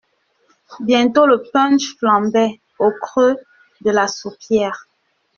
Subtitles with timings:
[0.79, 3.37] Bientôt le punch flambait au creux
[3.81, 4.87] de la soupière.